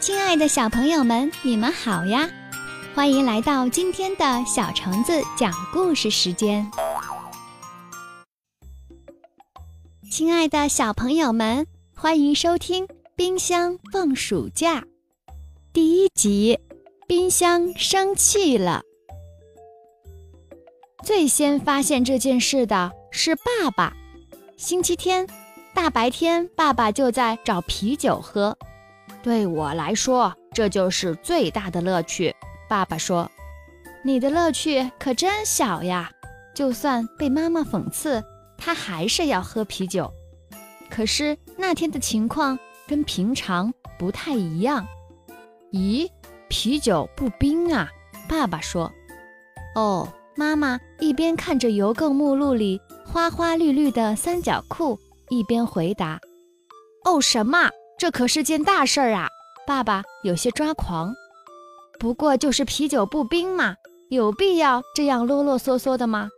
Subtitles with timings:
[0.00, 2.26] 亲爱的小朋友们，你们好呀！
[2.94, 6.66] 欢迎来到今天的小橙子讲故事时间。
[10.10, 14.80] 亲爱的小朋友们，欢迎收听《冰箱放暑假》
[15.70, 16.58] 第一集。
[17.06, 18.82] 冰箱生气了。
[21.04, 23.92] 最先发现这件事的是爸爸。
[24.56, 25.26] 星期天
[25.74, 28.56] 大白天，爸爸就在找啤酒喝。
[29.22, 32.34] 对我来说，这就是最大的乐趣。
[32.68, 33.30] 爸爸说
[34.02, 36.10] ：“你的乐趣可真小呀！”
[36.54, 38.22] 就算被妈妈讽刺，
[38.58, 40.10] 他还是要喝啤酒。
[40.90, 44.86] 可是那天的情况跟平常不太一样。
[45.72, 46.08] 咦？
[46.48, 47.88] 啤酒不冰啊，
[48.28, 48.90] 爸爸说。
[49.76, 54.98] 哦，妈妈一边看着邮购目录里花花绿绿的三角裤，
[55.28, 56.20] 一边回答
[57.06, 57.70] ：“哦，什么？
[58.00, 59.28] 这可是件大事儿啊！”
[59.68, 61.14] 爸爸有些抓狂。
[61.98, 63.76] 不过就是啤酒不冰嘛，
[64.08, 66.30] 有必要这样啰啰嗦嗦的吗？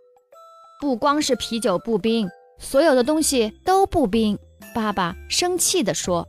[0.81, 4.37] 不光是啤酒不冰，所有的东西都不冰。
[4.75, 6.27] 爸爸生气地说。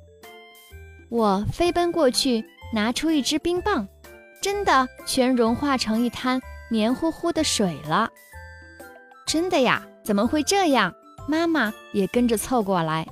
[1.09, 2.45] 我飞奔过去。
[2.75, 3.87] 拿出一支冰棒，
[4.41, 8.09] 真的全融化成一滩黏糊糊的水了。
[9.27, 9.85] 真的呀？
[10.03, 10.91] 怎么会这样？
[11.27, 13.07] 妈妈也跟着凑过来。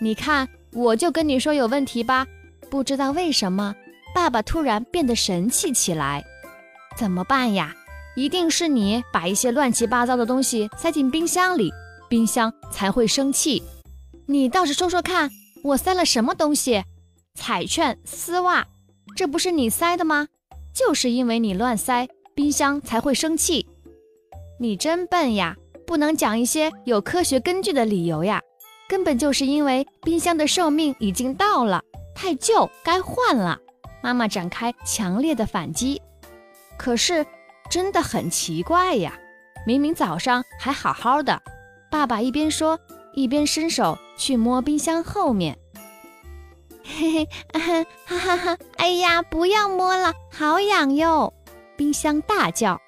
[0.00, 2.26] 你看，我就跟你说有问题吧。
[2.70, 3.74] 不知道为什么，
[4.14, 6.24] 爸爸突然变得神气起来。
[6.96, 7.74] 怎么办呀？
[8.16, 11.72] 一定是你把一些乱七八糟的东西塞进冰箱里，
[12.08, 13.62] 冰箱才会生气。
[14.26, 15.30] 你倒是说说看，
[15.62, 16.82] 我塞了什么东西？
[17.34, 18.66] 彩券、丝袜。
[19.16, 20.28] 这不是你塞的吗？
[20.72, 23.66] 就是因为你乱塞，冰箱才会生气。
[24.60, 28.40] 你真笨呀，不能讲一些有科学根据的理由呀。
[28.88, 31.82] 根本就是因为冰箱的寿命已经到了，
[32.14, 33.58] 太旧，该换了。
[34.02, 36.00] 妈妈展开强烈的反击。
[36.76, 37.24] 可是
[37.70, 39.18] 真的很奇怪呀，
[39.66, 41.40] 明明早上还好好的。
[41.90, 42.78] 爸爸一边说，
[43.14, 45.58] 一边伸手去摸冰箱后面。
[46.84, 48.58] 嘿嘿，哈哈哈！
[48.76, 51.32] 哎呀，不要摸了，好痒哟！
[51.76, 52.78] 冰箱大叫。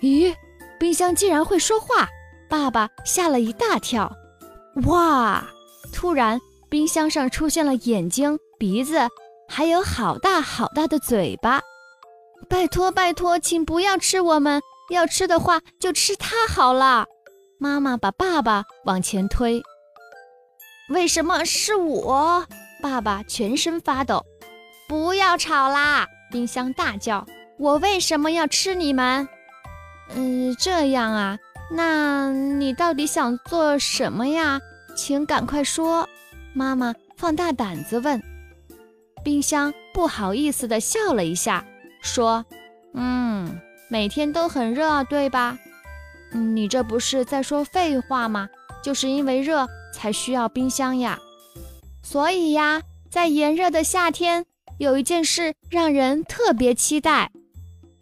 [0.00, 0.34] 咦，
[0.78, 2.08] 冰箱竟然会说话！
[2.48, 4.10] 爸爸吓了一大跳。
[4.86, 5.44] 哇！
[5.92, 8.98] 突然，冰箱上出现了眼睛、鼻子，
[9.48, 11.60] 还有好大好大的嘴巴。
[12.48, 17.06] 拜托拜托，请不要吃我们，要吃的话就吃它好了。
[17.58, 19.62] 妈妈把爸爸往前推。
[20.88, 22.44] 为什么是我？
[22.82, 24.24] 爸爸全身发抖，
[24.88, 26.06] 不要吵啦！
[26.30, 27.24] 冰箱大叫
[27.58, 29.28] ：“我为什么要吃你们？”
[30.16, 31.38] 嗯，这样啊？
[31.74, 34.60] 那你到底想做什么呀？
[34.94, 36.08] 请赶快说！
[36.52, 38.22] 妈妈放大胆子问。
[39.24, 41.64] 冰箱不好意思地笑了一下，
[42.02, 42.44] 说
[42.92, 45.58] ：“嗯，每天都很热，对吧？
[46.32, 48.48] 你这不是在说废话吗？
[48.82, 51.18] 就是因为热才需要冰箱呀。”
[52.02, 54.44] 所以呀，在炎热的夏天，
[54.78, 57.30] 有一件事让人特别期待。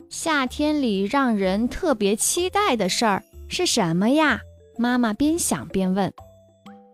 [0.08, 4.40] 夏天里让人特别期待的事儿是什么呀？
[4.78, 6.10] 妈妈边想边问。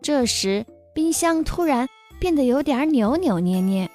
[0.02, 3.90] 这时，冰箱突然变得有点扭扭捏捏。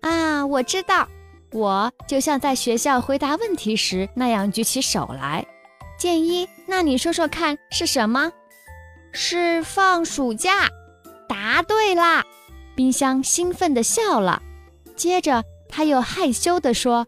[0.00, 1.08] 啊，我知道，
[1.52, 5.46] 我就像在学校回答问题时那样举起手来。
[5.96, 8.32] 建一，那你说说看是什么？
[9.12, 10.68] 是放暑假。
[11.28, 12.24] 答对啦！
[12.74, 14.42] 冰箱兴奋地笑了，
[14.96, 17.06] 接着他又害羞地说：“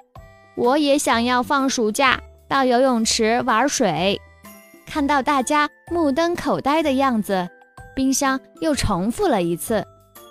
[0.55, 4.21] 我也想要放暑假，到游泳池玩水。”
[4.93, 7.49] 看到大家目瞪口呆的样子，
[7.97, 9.87] 冰箱又重复了一次：“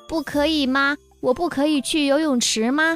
[0.07, 0.95] 不可以吗？
[1.19, 2.95] 我不可以去游泳池吗？”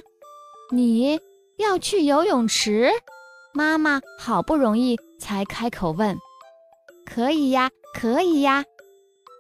[0.72, 1.20] 你
[1.58, 2.92] 要去游泳池？
[3.52, 6.16] 妈妈好不容易才开口问
[7.04, 8.64] ：“可以呀，可以呀，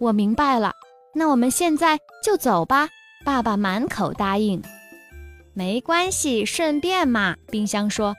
[0.01, 0.73] 我明白了。”
[1.13, 2.89] 那我们现在就走吧。
[3.23, 4.63] 爸爸满口答应。
[5.53, 7.35] 没关系，顺便嘛。
[7.51, 8.15] 冰箱说：“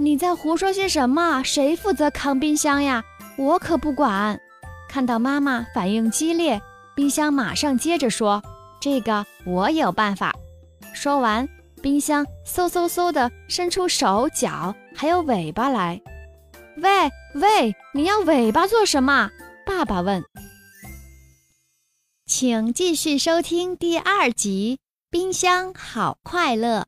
[0.00, 1.42] 你在胡说些什么？
[1.42, 3.04] 谁负责扛冰箱呀？
[3.36, 4.38] 我可不管。”
[4.88, 6.60] 看到妈妈反应激烈，
[6.96, 8.42] 冰箱马上接着说
[8.80, 10.34] ：“这个我有办法。”
[10.92, 11.48] 说完，
[11.80, 16.00] 冰箱嗖嗖嗖地伸出手脚还有尾巴来。
[16.76, 19.30] 喂喂，你要尾巴做什么？
[19.64, 20.24] 爸爸问。
[22.26, 24.78] 请继续收听第二集
[25.10, 26.80] 《冰箱好快乐》。